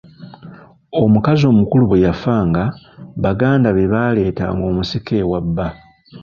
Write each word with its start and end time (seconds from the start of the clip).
Omukazi 1.03 1.43
omukulu 1.51 1.83
bwe 1.89 2.03
yafanga, 2.05 2.63
baganda 3.23 3.69
be 3.75 3.83
baaleetanga 3.93 4.63
omusika 4.71 5.11
ewa 5.21 5.39
bba. 5.45 5.67